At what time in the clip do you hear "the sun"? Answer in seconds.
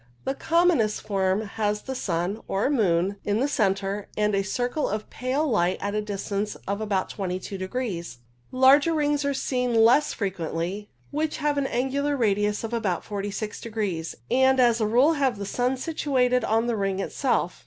1.83-2.41, 15.37-15.77